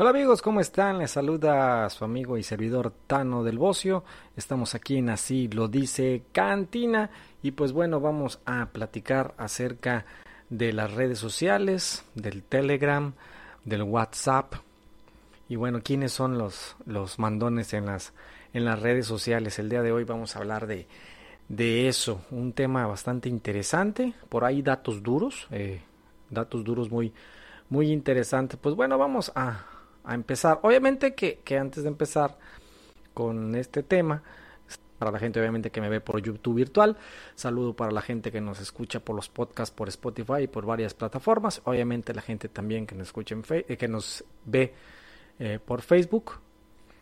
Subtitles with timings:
[0.00, 0.96] Hola amigos, ¿cómo están?
[0.96, 4.02] Les saluda su amigo y servidor Tano del Bocio.
[4.34, 7.10] Estamos aquí en Así lo dice Cantina
[7.42, 10.06] y pues bueno, vamos a platicar acerca
[10.48, 13.12] de las redes sociales, del Telegram,
[13.66, 14.54] del WhatsApp
[15.50, 18.14] y bueno, quiénes son los, los mandones en las,
[18.54, 19.58] en las redes sociales.
[19.58, 20.86] El día de hoy vamos a hablar de,
[21.50, 25.82] de eso, un tema bastante interesante, por ahí datos duros, eh,
[26.30, 27.12] datos duros muy,
[27.68, 28.58] muy interesantes.
[28.58, 29.66] Pues bueno, vamos a
[30.04, 30.60] a empezar.
[30.62, 32.38] Obviamente que, antes de empezar
[33.14, 34.22] con este tema,
[34.98, 36.96] para la gente obviamente que me ve por YouTube virtual,
[37.34, 40.92] saludo para la gente que nos escucha por los podcasts por Spotify y por varias
[40.92, 44.74] plataformas, obviamente la gente también que nos escucha en eh, que nos ve
[45.38, 46.32] eh, por Facebook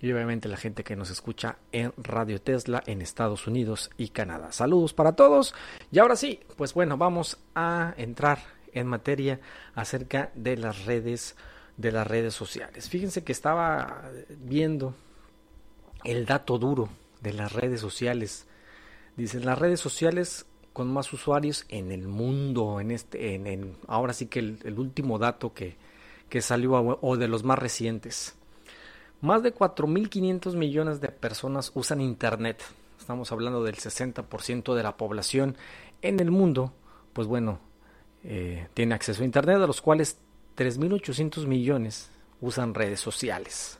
[0.00, 4.52] y obviamente la gente que nos escucha en Radio Tesla en Estados Unidos y Canadá.
[4.52, 5.52] Saludos para todos
[5.90, 8.38] y ahora sí, pues bueno, vamos a entrar
[8.72, 9.40] en materia
[9.74, 11.34] acerca de las redes
[11.80, 12.88] de las redes sociales.
[12.88, 14.94] Fíjense que estaba viendo
[16.04, 16.88] el dato duro
[17.22, 18.46] de las redes sociales.
[19.16, 24.26] Dicen las redes sociales con más usuarios en el mundo, en este, en, ahora sí
[24.26, 25.76] que el, último dato que,
[26.28, 28.36] que salió o de los más recientes.
[29.20, 32.62] Más de 4.500 millones de personas usan Internet.
[32.98, 35.56] Estamos hablando del 60% de la población
[36.02, 36.72] en el mundo.
[37.12, 37.58] Pues bueno,
[38.22, 40.18] eh, tiene acceso a Internet, de los cuales
[40.56, 43.78] 3.800 millones usan redes sociales.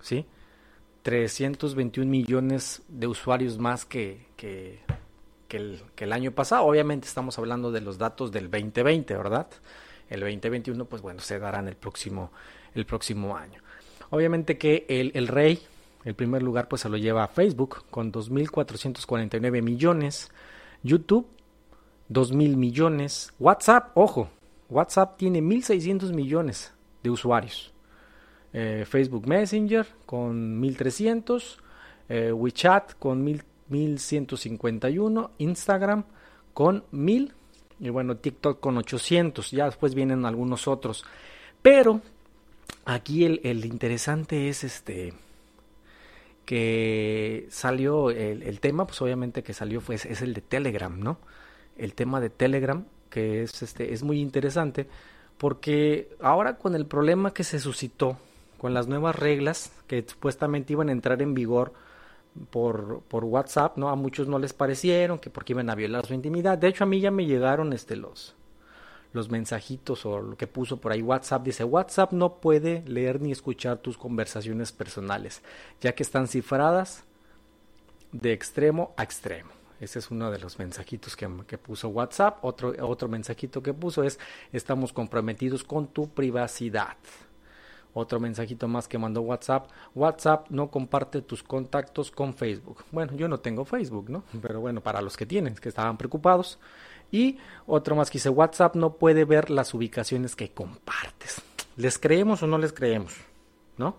[0.00, 0.26] ¿Sí?
[1.02, 4.80] 321 millones de usuarios más que, que,
[5.50, 6.64] el, que, el, año pasado.
[6.64, 9.46] Obviamente estamos hablando de los datos del 2020, ¿verdad?
[10.10, 12.32] El 2021, pues bueno, se dará en el próximo,
[12.74, 13.62] el próximo año.
[14.10, 15.60] Obviamente que el, el rey,
[16.04, 20.30] el primer lugar, pues se lo lleva a Facebook con 2.449 millones.
[20.82, 21.28] YouTube,
[22.10, 23.32] 2.000 millones.
[23.38, 24.28] WhatsApp, ojo,
[24.68, 27.72] WhatsApp tiene 1.600 millones de usuarios.
[28.52, 31.58] Eh, Facebook Messenger con 1.300,
[32.08, 36.04] eh, WeChat con 1.151, Instagram
[36.54, 37.32] con 1.000
[37.78, 39.50] y bueno, TikTok con 800.
[39.50, 41.04] Ya después vienen algunos otros.
[41.60, 42.00] Pero
[42.84, 45.12] aquí el, interesante es este
[46.46, 51.18] que salió el, tema, pues obviamente que salió fue, es el de Telegram, ¿no?
[51.76, 54.86] El tema de Telegram que es, este, es muy interesante
[55.38, 58.18] porque ahora con el problema que se suscitó
[58.58, 61.72] con las nuevas reglas que supuestamente iban a entrar en vigor
[62.50, 63.88] por, por WhatsApp, ¿no?
[63.88, 66.58] A muchos no les parecieron que porque iban a violar su intimidad.
[66.58, 68.34] De hecho, a mí ya me llegaron este los
[69.12, 73.32] los mensajitos o lo que puso por ahí WhatsApp dice WhatsApp no puede leer ni
[73.32, 75.42] escuchar tus conversaciones personales,
[75.80, 77.02] ya que están cifradas
[78.12, 79.50] de extremo a extremo.
[79.80, 82.38] Ese es uno de los mensajitos que, puso WhatsApp.
[82.42, 84.18] Otro, otro mensajito que puso es,
[84.52, 86.96] estamos comprometidos con tu privacidad.
[87.92, 89.70] Otro mensajito más que mandó WhatsApp.
[89.94, 92.84] WhatsApp no comparte tus contactos con Facebook.
[92.92, 94.22] Bueno, yo no tengo Facebook, ¿no?
[94.42, 96.58] Pero bueno, para los que tienen, que estaban preocupados.
[97.10, 101.40] Y otro más que dice, WhatsApp no puede ver las ubicaciones que compartes.
[101.76, 103.14] ¿Les creemos o no les creemos?
[103.78, 103.96] ¿No?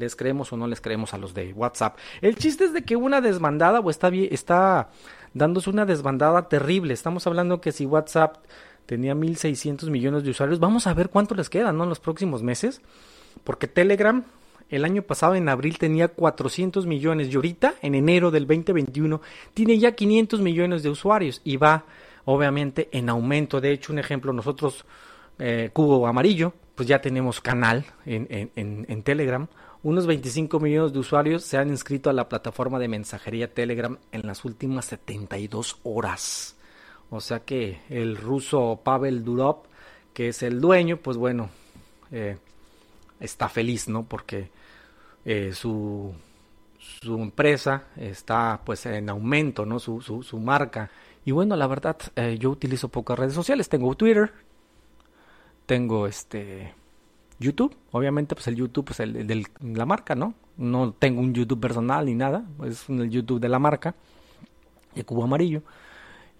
[0.00, 1.98] ¿Les creemos o no les creemos a los de WhatsApp?
[2.22, 4.88] El chiste es de que una desmandada o está, está
[5.34, 6.94] dándose una desbandada terrible.
[6.94, 8.38] Estamos hablando que si WhatsApp
[8.86, 11.82] tenía 1.600 millones de usuarios, vamos a ver cuánto les quedan ¿no?
[11.82, 12.80] en los próximos meses.
[13.44, 14.24] Porque Telegram
[14.70, 19.20] el año pasado en abril tenía 400 millones y ahorita en enero del 2021
[19.52, 21.84] tiene ya 500 millones de usuarios y va
[22.24, 23.60] obviamente en aumento.
[23.60, 24.86] De hecho, un ejemplo, nosotros,
[25.38, 29.46] eh, Cubo Amarillo, pues ya tenemos canal en, en, en Telegram
[29.82, 34.26] unos 25 millones de usuarios se han inscrito a la plataforma de mensajería Telegram en
[34.26, 36.56] las últimas 72 horas.
[37.08, 39.62] O sea que el ruso Pavel Durov,
[40.12, 41.50] que es el dueño, pues bueno,
[42.12, 42.36] eh,
[43.18, 44.04] está feliz, ¿no?
[44.04, 44.50] Porque
[45.24, 46.12] eh, su,
[46.78, 49.78] su empresa está pues en aumento, ¿no?
[49.78, 50.90] Su, su, marca.
[51.24, 53.68] Y bueno, la verdad, eh, yo utilizo pocas redes sociales.
[53.68, 54.32] Tengo Twitter,
[55.66, 56.74] tengo este
[57.40, 60.34] YouTube, obviamente pues el YouTube pues el, de la marca, ¿no?
[60.58, 63.94] No tengo un YouTube personal ni nada, es el YouTube de la marca,
[64.94, 65.62] el cubo amarillo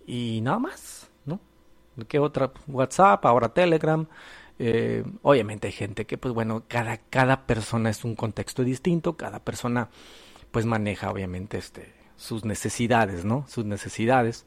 [0.07, 1.41] y nada más, ¿no?
[2.07, 2.53] ¿Qué otra?
[2.69, 4.07] WhatsApp, ahora Telegram.
[4.59, 9.41] Eh, obviamente hay gente que pues bueno, cada, cada persona es un contexto distinto, cada
[9.41, 9.89] persona
[10.51, 13.47] pues maneja obviamente este sus necesidades, ¿no?
[13.49, 14.45] Sus necesidades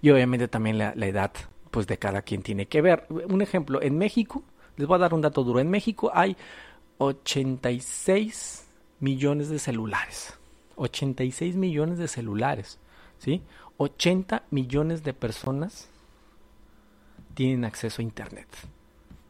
[0.00, 1.32] y obviamente también la edad
[1.72, 3.06] pues de cada quien tiene que ver.
[3.10, 4.44] Un ejemplo, en México
[4.76, 5.60] les voy a dar un dato duro.
[5.60, 6.36] En México hay
[6.98, 8.66] 86
[9.00, 10.34] millones de celulares.
[10.76, 12.78] 86 millones de celulares.
[13.18, 13.42] ¿Sí?
[13.78, 15.88] 80 millones de personas
[17.34, 18.48] tienen acceso a Internet.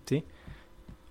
[0.07, 0.25] ¿Sí?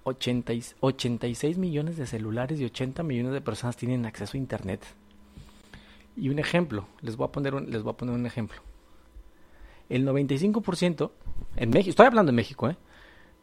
[0.03, 4.81] 86 millones de celulares y 80 millones de personas tienen acceso a Internet.
[6.15, 8.61] Y un ejemplo, les voy a poner un, les voy a poner un ejemplo.
[9.89, 11.11] El 95%
[11.57, 12.77] en México, estoy hablando de México, ¿eh?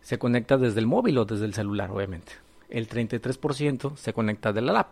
[0.03, 2.33] Se conecta desde el móvil o desde el celular, obviamente.
[2.69, 4.89] El 33% se conecta de la lap.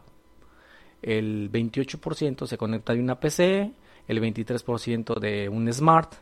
[1.03, 3.73] El 28% se conecta de una PC,
[4.07, 6.15] el 23% de un smart,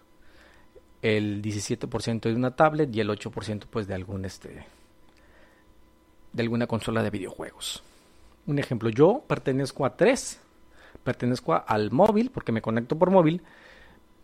[1.03, 4.67] el 17% de una tablet y el 8% pues de algún este
[6.33, 7.83] de alguna consola de videojuegos.
[8.47, 10.41] Un ejemplo, yo pertenezco a tres.
[11.03, 13.43] Pertenezco al móvil porque me conecto por móvil,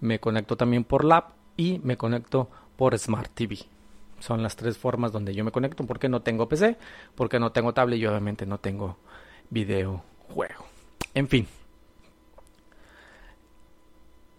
[0.01, 3.59] me conecto también por lap y me conecto por Smart TV.
[4.25, 6.79] Son las tres formas donde yo me conecto porque no tengo PC,
[7.15, 8.97] porque no tengo tablet y obviamente no tengo
[9.51, 10.65] videojuego.
[11.13, 11.47] En fin.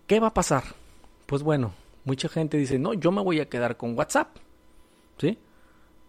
[0.07, 0.63] ¿Qué va a pasar?
[1.27, 1.71] Pues bueno,
[2.03, 4.35] mucha gente dice, no, yo me voy a quedar con WhatsApp.
[5.19, 5.37] ¿Sí?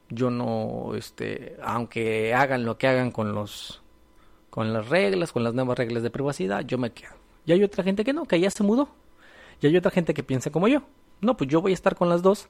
[0.09, 3.83] Yo no, este, aunque hagan lo que hagan con los,
[4.49, 7.13] con las reglas, con las nuevas reglas de privacidad, yo me quedo.
[7.45, 8.89] Y hay otra gente que no, que ya se mudó.
[9.61, 10.81] Y hay otra gente que piensa como yo.
[11.21, 12.49] No, pues yo voy a estar con las dos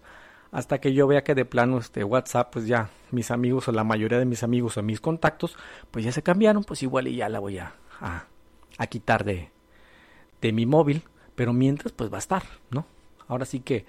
[0.53, 3.85] hasta que yo vea que de plano este WhatsApp, pues ya mis amigos o la
[3.85, 5.57] mayoría de mis amigos o mis contactos,
[5.91, 9.51] pues ya se cambiaron, pues igual y ya la voy a, a, quitar de,
[10.41, 11.03] de mi móvil.
[11.35, 12.87] Pero mientras, pues va a estar, ¿no?
[13.29, 13.85] Ahora sí que,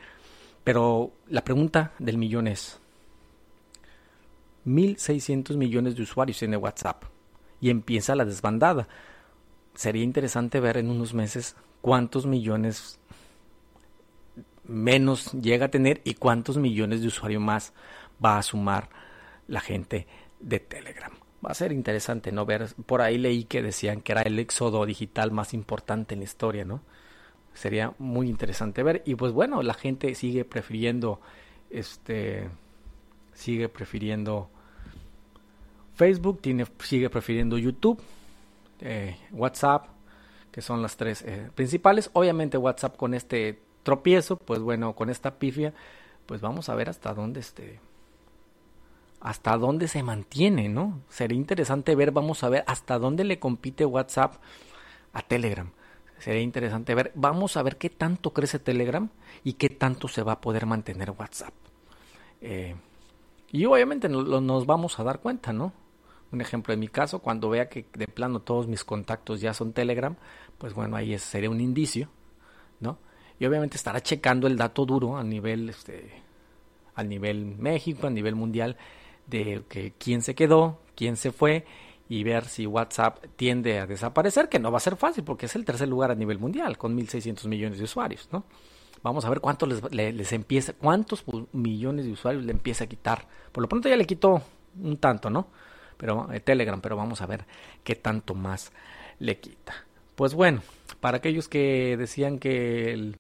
[0.64, 2.80] pero la pregunta del millón es,
[4.66, 7.04] 1.600 millones de usuarios tiene WhatsApp
[7.62, 8.88] y empieza la desbandada.
[9.74, 13.00] Sería interesante ver en unos meses cuántos millones
[14.68, 17.74] menos llega a tener y cuántos millones de usuarios más
[18.24, 18.90] va a sumar
[19.48, 20.08] la gente
[20.40, 21.12] de Telegram.
[21.46, 22.46] Va a ser interesante, ¿no?
[22.46, 26.26] Ver, por ahí leí que decían que era el éxodo digital más importante en la
[26.26, 26.82] historia, ¿no?
[27.54, 29.04] Sería muy interesante ver.
[29.06, 31.22] Y pues bueno, la gente sigue prefiriendo,
[31.70, 32.50] este,
[33.34, 34.50] sigue prefiriendo
[35.96, 38.02] Facebook, tiene, sigue prefiriendo YouTube,
[38.82, 39.88] eh, WhatsApp,
[40.52, 42.10] que son las tres eh, principales.
[42.14, 45.74] Obviamente WhatsApp con este tropiezo, pues bueno, con esta pifia,
[46.26, 47.80] pues vamos a ver hasta dónde este
[49.22, 51.00] hasta dónde se mantiene, ¿no?
[51.08, 54.36] Sería interesante ver, vamos a ver hasta dónde le compite WhatsApp
[55.14, 55.72] a Telegram.
[56.20, 59.08] Sería interesante ver, vamos a ver qué tanto crece Telegram
[59.46, 61.54] y qué tanto se va a poder mantener WhatsApp.
[62.42, 62.76] Eh,
[63.54, 65.72] y obviamente nos vamos a dar cuenta, ¿no?
[66.34, 69.72] Un ejemplo en mi caso, cuando vea que de plano todos mis contactos ya son
[69.72, 70.18] Telegram,
[70.58, 72.10] pues bueno, ahí sería un indicio,
[72.82, 72.98] ¿no?
[73.40, 76.24] Y obviamente estará checando el dato duro a nivel este
[76.96, 78.76] a nivel México, a nivel mundial
[79.28, 81.66] de que quién se quedó, quién se fue
[82.10, 85.56] y ver si WhatsApp tiende a desaparecer, que no va a ser fácil porque es
[85.56, 88.46] el tercer lugar a nivel mundial con 1.600 millones de usuarios, ¿no?
[89.04, 93.28] Vamos a ver cuántos les, les, empieza, cuántos millones de usuarios le empieza a quitar.
[93.52, 94.42] Por lo pronto ya le quitó
[94.82, 95.50] un tanto, ¿no?
[95.98, 97.46] Pero eh, Telegram, pero vamos a ver
[97.84, 98.72] qué tanto más
[99.20, 99.86] le quita.
[100.16, 100.62] Pues bueno,
[101.00, 103.18] para aquellos que decían que el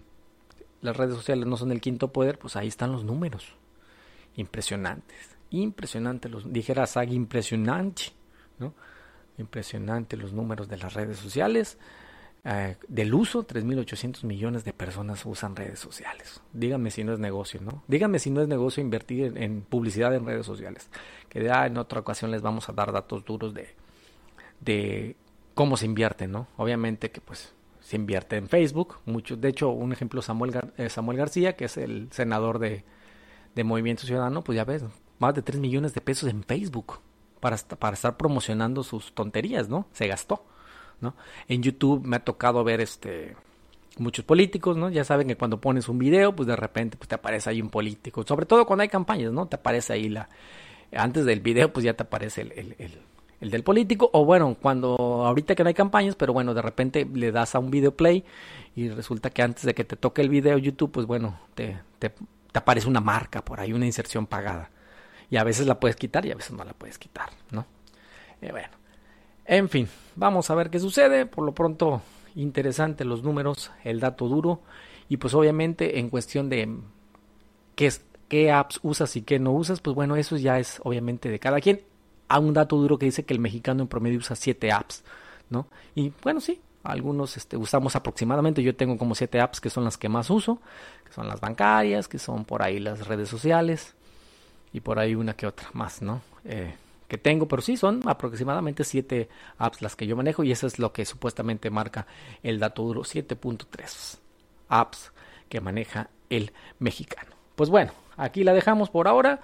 [0.88, 3.54] las redes sociales no son el quinto poder, pues ahí están los números.
[4.36, 5.38] Impresionantes.
[5.50, 8.04] Impresionante los, dijera Sagi, impresionante,
[8.60, 8.74] ¿no?
[9.38, 11.78] Impresionante los números de las redes sociales.
[12.44, 16.42] Eh, del uso, 3.800 millones de personas usan redes sociales.
[16.54, 17.84] Díganme si no es negocio, ¿no?
[17.88, 20.90] Díganme si no es negocio invertir en, publicidad en redes sociales.
[21.30, 23.76] Que ya en otra ocasión les vamos a dar datos duros de,
[24.62, 25.16] de
[25.56, 26.48] cómo se invierte, ¿no?
[26.56, 27.54] Obviamente que pues
[27.88, 28.98] se invierte en Facebook.
[29.06, 32.84] Muchos, de hecho, un ejemplo, Samuel, eh, Samuel García, que es el senador de,
[33.56, 34.84] de, Movimiento Ciudadano, pues ya ves,
[35.20, 37.00] más de 3 millones de pesos en Facebook
[37.40, 39.88] para, para estar promocionando sus tonterías, ¿no?
[39.94, 40.44] Se gastó,
[41.00, 41.16] ¿no?
[41.48, 43.38] En YouTube me ha tocado ver este
[43.98, 44.90] muchos políticos, ¿no?
[44.90, 47.70] Ya saben que cuando pones un video, pues de repente pues te aparece ahí un
[47.70, 49.48] político, sobre todo cuando hay campañas, ¿no?
[49.48, 50.28] Te aparece ahí la
[50.92, 53.02] antes del video, pues ya te aparece el el
[53.40, 57.32] del político, o bueno, cuando ahorita que no hay campañas, pero bueno, de repente le
[57.32, 58.24] das a un video play
[58.76, 62.14] y resulta que antes de que te toque el video YouTube, pues bueno, te, te,
[62.54, 64.72] aparece una marca por ahí, una inserción pagada.
[65.30, 67.66] Y a veces la puedes quitar y a veces no la puedes quitar, ¿no?
[68.42, 68.70] Eh, bueno,
[69.46, 71.26] en fin, vamos a ver qué sucede.
[71.26, 72.02] Por lo pronto,
[72.36, 74.62] interesante los números, el dato duro
[75.10, 76.78] y pues obviamente en cuestión de
[77.76, 81.30] qué, es, qué apps usas y qué no usas, pues bueno, eso ya es obviamente
[81.30, 81.82] de cada quien
[82.28, 85.04] a un dato duro que dice que el mexicano en promedio usa 7 apps,
[85.50, 85.68] ¿no?
[85.96, 89.98] Y bueno, sí, algunos este, usamos aproximadamente, yo tengo como 7 apps que son las
[89.98, 90.60] que más uso,
[91.06, 93.96] que son las bancarias, que son por ahí las redes sociales
[94.74, 96.22] y por ahí una que otra más, ¿no?
[96.46, 96.76] Eh,
[97.08, 100.78] que tengo, pero sí son aproximadamente 7 apps las que yo manejo y eso es
[100.78, 102.06] lo que supuestamente marca
[102.44, 104.20] el dato duro, 7.3
[104.70, 105.12] apps
[105.48, 107.32] que maneja el mexicano.
[107.56, 109.40] Pues bueno, aquí la dejamos por ahora.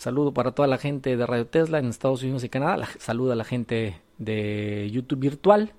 [0.00, 2.88] Saludo para toda la gente de Radio Tesla en Estados Unidos y Canadá.
[2.98, 5.74] saludo a la gente de YouTube virtual.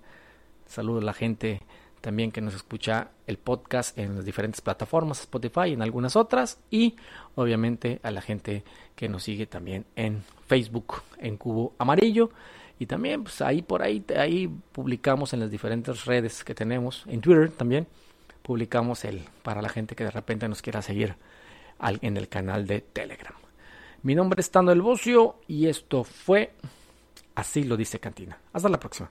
[0.68, 1.64] Saludo a la gente
[2.02, 6.60] también que nos escucha el podcast en las diferentes plataformas, Spotify y en algunas otras.
[6.70, 6.98] Y
[7.34, 8.64] obviamente a la gente
[8.96, 12.30] que nos sigue también en Facebook, en Cubo Amarillo.
[12.78, 17.22] Y también, pues ahí por ahí, ahí publicamos en las diferentes redes que tenemos, en
[17.22, 17.88] Twitter también,
[18.44, 21.16] publicamos el para la gente que de repente nos quiera seguir
[21.80, 23.34] en el canal de Telegram.
[24.04, 26.54] Mi nombre es Tando El Bocio y esto fue
[27.36, 28.40] Así lo dice Cantina.
[28.52, 29.10] Hasta la próxima.